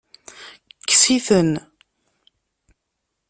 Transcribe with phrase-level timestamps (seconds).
[0.89, 1.51] Kkes-iten.